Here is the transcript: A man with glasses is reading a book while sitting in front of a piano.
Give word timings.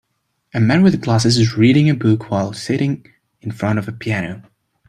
A 0.51 0.59
man 0.59 0.81
with 0.81 0.99
glasses 0.99 1.37
is 1.37 1.55
reading 1.57 1.87
a 1.87 1.93
book 1.93 2.31
while 2.31 2.53
sitting 2.53 3.05
in 3.39 3.51
front 3.51 3.77
of 3.77 3.87
a 3.87 3.91
piano. 3.91 4.41